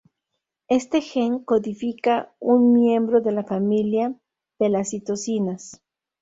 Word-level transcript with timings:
Este 0.67 0.99
gen 0.99 1.43
codifica 1.43 2.33
un 2.39 2.73
miembro 2.73 3.21
de 3.21 3.31
la 3.33 3.43
familia 3.43 4.15
de 4.57 4.69
las 4.69 4.89
citocinas. 4.89 5.83